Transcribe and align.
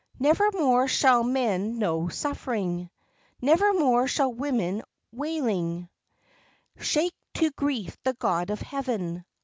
Nevermore 0.17 0.87
shall 0.87 1.23
men 1.23 1.77
know 1.77 2.07
suffering, 2.07 2.89
Nevermore 3.39 4.07
shall 4.07 4.33
women 4.33 4.81
wailing 5.11 5.89
Shake 6.79 7.13
to 7.35 7.51
grief 7.51 7.95
the 8.03 8.13
God 8.13 8.49
of 8.49 8.61
Heaven. 8.63 9.23